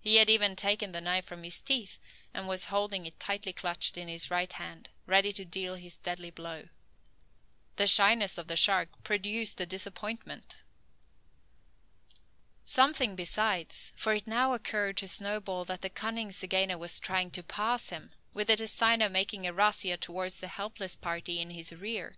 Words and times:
He 0.00 0.16
had 0.16 0.30
even 0.30 0.56
taken 0.56 0.92
the 0.92 1.02
knife 1.02 1.26
from 1.26 1.42
his 1.44 1.60
teeth, 1.60 1.98
and 2.32 2.48
was 2.48 2.64
holding 2.72 3.04
it 3.04 3.20
tightly 3.20 3.52
clutched 3.52 3.98
in 3.98 4.08
his 4.08 4.30
right 4.30 4.50
hand, 4.50 4.88
ready 5.04 5.34
to 5.34 5.44
deal 5.44 5.74
his 5.74 5.98
deadly 5.98 6.30
blow. 6.30 6.70
The 7.76 7.86
shyness 7.86 8.38
of 8.38 8.46
the 8.48 8.56
shark 8.56 8.88
produced 9.04 9.60
a 9.60 9.66
disappointment. 9.66 10.62
Something 12.64 13.14
besides: 13.16 13.92
for 13.96 14.14
it 14.14 14.26
now 14.26 14.54
occurred 14.54 14.96
to 14.96 15.08
Snowball 15.08 15.66
that 15.66 15.82
the 15.82 15.90
cunning 15.90 16.30
zygaena 16.30 16.78
was 16.78 16.98
trying 16.98 17.30
to 17.32 17.42
pass 17.42 17.90
him, 17.90 18.12
with 18.32 18.46
the 18.46 18.56
design 18.56 19.02
of 19.02 19.12
making 19.12 19.46
a 19.46 19.52
razzia 19.52 19.98
towards 20.00 20.40
the 20.40 20.48
helpless 20.48 20.94
party 20.96 21.38
in 21.38 21.50
his 21.50 21.70
rear. 21.74 22.16